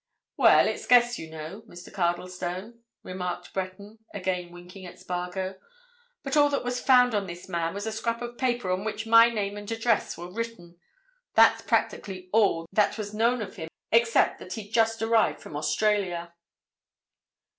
"Well, 0.35 0.67
it's 0.67 0.87
guess, 0.87 1.19
you 1.19 1.29
know, 1.29 1.61
Mr. 1.67 1.93
Cardlestone," 1.93 2.79
remarked 3.03 3.53
Breton, 3.53 3.99
again 4.15 4.51
winking 4.51 4.83
at 4.87 4.97
Spargo. 4.97 5.59
"But 6.23 6.35
all 6.35 6.49
that 6.49 6.63
was 6.63 6.79
found 6.81 7.13
on 7.13 7.27
this 7.27 7.47
man 7.47 7.75
was 7.75 7.85
a 7.85 7.91
scrap 7.91 8.19
of 8.23 8.35
paper 8.35 8.71
on 8.71 8.83
which 8.83 9.05
my 9.05 9.29
name 9.29 9.57
and 9.57 9.69
address 9.71 10.17
were 10.17 10.31
written. 10.33 10.79
That's 11.35 11.61
practically 11.61 12.31
all 12.33 12.65
that 12.73 12.97
was 12.97 13.13
known 13.13 13.43
of 13.43 13.57
him, 13.57 13.69
except 13.91 14.39
that 14.39 14.53
he'd 14.53 14.71
just 14.71 15.03
arrived 15.03 15.39
from 15.39 15.55
Australia." 15.55 16.33